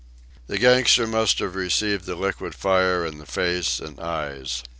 The 0.47 0.57
gangster 0.57 1.05
must 1.05 1.37
have 1.37 1.53
received 1.53 2.05
the 2.05 2.15
liquid 2.15 2.55
fire 2.55 3.05
in 3.05 3.19
the 3.19 3.27
face 3.27 3.79
and 3.79 3.99
eyes. 3.99 4.63